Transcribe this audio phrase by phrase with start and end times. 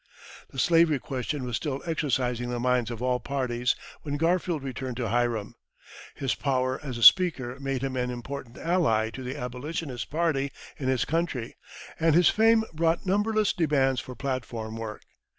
[0.49, 5.09] The slavery question was still exercising the minds of all parties when Garfield returned to
[5.09, 5.53] Hiram.
[6.15, 10.87] His power as a speaker made him an important ally to the Abolitionist party in
[10.87, 11.55] his country,
[11.99, 15.03] and his fame brought numberless demands for platform work.